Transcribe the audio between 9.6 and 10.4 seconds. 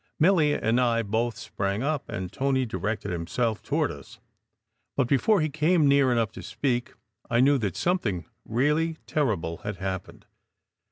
happened.